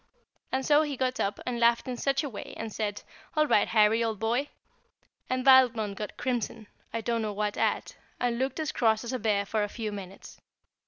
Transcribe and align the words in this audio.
And 0.51 0.65
so 0.65 0.81
he 0.81 0.97
got 0.97 1.19
up, 1.19 1.39
and 1.45 1.59
laughed 1.59 1.87
in 1.87 1.95
such 1.95 2.23
a 2.23 2.27
way, 2.29 2.55
and 2.57 2.73
said, 2.73 3.03
"All 3.35 3.45
right, 3.45 3.67
Harry, 3.67 4.03
old 4.03 4.17
boy," 4.17 4.49
and 5.29 5.45
Valmond 5.45 5.95
got 5.95 6.17
crimson 6.17 6.65
I 6.91 7.01
don't 7.01 7.21
know 7.21 7.33
what 7.33 7.55
at 7.55 7.97
and 8.19 8.39
looked 8.39 8.59
as 8.59 8.71
cross 8.71 9.03
as 9.03 9.13
a 9.13 9.19
bear 9.19 9.45
for 9.45 9.61
a 9.61 9.69
few 9.69 9.91
minutes. 9.91 10.41